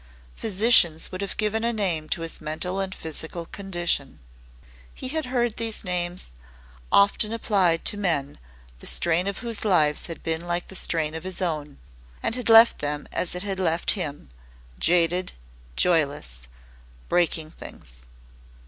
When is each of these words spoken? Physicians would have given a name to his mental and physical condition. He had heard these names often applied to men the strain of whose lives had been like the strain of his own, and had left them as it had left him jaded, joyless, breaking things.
Physicians 0.35 1.11
would 1.11 1.21
have 1.21 1.37
given 1.37 1.63
a 1.63 1.71
name 1.71 2.09
to 2.09 2.21
his 2.21 2.41
mental 2.41 2.79
and 2.79 2.95
physical 2.95 3.45
condition. 3.45 4.17
He 4.95 5.09
had 5.09 5.27
heard 5.27 5.57
these 5.57 5.83
names 5.83 6.31
often 6.91 7.31
applied 7.31 7.85
to 7.85 7.97
men 7.97 8.39
the 8.79 8.87
strain 8.87 9.27
of 9.27 9.37
whose 9.45 9.63
lives 9.63 10.07
had 10.07 10.23
been 10.23 10.47
like 10.47 10.69
the 10.69 10.75
strain 10.75 11.13
of 11.13 11.23
his 11.23 11.39
own, 11.39 11.77
and 12.23 12.33
had 12.33 12.49
left 12.49 12.79
them 12.79 13.07
as 13.11 13.35
it 13.35 13.43
had 13.43 13.59
left 13.59 13.91
him 13.91 14.29
jaded, 14.79 15.33
joyless, 15.75 16.47
breaking 17.07 17.51
things. 17.51 18.07